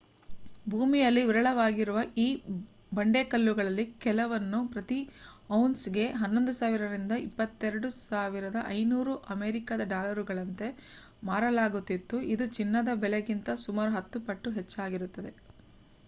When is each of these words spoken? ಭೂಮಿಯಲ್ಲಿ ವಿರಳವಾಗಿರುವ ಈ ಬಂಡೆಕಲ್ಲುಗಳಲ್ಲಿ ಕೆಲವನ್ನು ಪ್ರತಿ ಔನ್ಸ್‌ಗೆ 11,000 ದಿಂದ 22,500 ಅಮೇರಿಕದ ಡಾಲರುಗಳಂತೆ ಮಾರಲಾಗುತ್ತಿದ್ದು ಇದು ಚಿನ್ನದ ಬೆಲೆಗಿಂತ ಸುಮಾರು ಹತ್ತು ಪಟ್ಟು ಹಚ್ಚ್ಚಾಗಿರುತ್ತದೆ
ಭೂಮಿಯಲ್ಲಿ 0.67 1.23
ವಿರಳವಾಗಿರುವ 1.25 1.97
ಈ 2.17 2.25
ಬಂಡೆಕಲ್ಲುಗಳಲ್ಲಿ 2.93 3.85
ಕೆಲವನ್ನು 4.01 4.59
ಪ್ರತಿ 4.71 4.97
ಔನ್ಸ್‌ಗೆ 5.57 6.05
11,000 6.21 6.89
ದಿಂದ 6.95 7.13
22,500 7.27 9.05
ಅಮೇರಿಕದ 9.35 9.85
ಡಾಲರುಗಳಂತೆ 9.93 10.69
ಮಾರಲಾಗುತ್ತಿದ್ದು 11.29 12.19
ಇದು 12.33 12.47
ಚಿನ್ನದ 12.57 12.93
ಬೆಲೆಗಿಂತ 13.03 13.49
ಸುಮಾರು 13.65 13.93
ಹತ್ತು 13.97 14.21
ಪಟ್ಟು 14.29 14.57
ಹಚ್ಚ್ಚಾಗಿರುತ್ತದೆ 14.57 15.33